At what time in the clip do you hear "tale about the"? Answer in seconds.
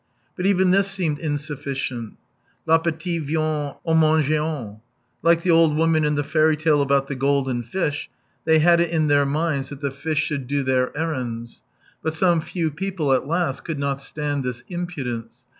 6.57-7.13